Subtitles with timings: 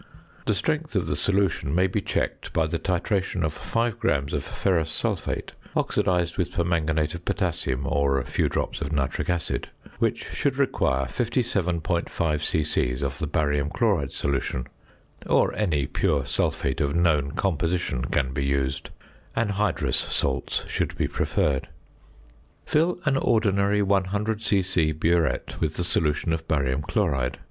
[0.47, 4.43] The strength of the solution may be checked by the titration of 5 grams of
[4.43, 9.69] ferrous sulphate (oxidized with permanganate of potassium or a few drops of nitric acid),
[9.99, 12.91] which should require 57.5 c.c.
[13.05, 14.65] of the barium chloride solution;
[15.27, 18.89] or any pure sulphate of known composition can be used;
[19.37, 21.67] anhydrous salts should be preferred.
[22.65, 22.65] [Illustration: FIG.
[22.65, 24.91] 65.] Fill an ordinary 100 c.c.
[24.95, 27.37] burette with the solution of barium chloride.